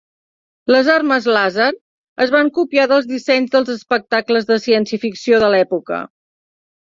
[0.75, 1.67] Les armes làser
[2.25, 6.01] es van copiar dels dissenys dels espectacles de ciència ficció de l'època.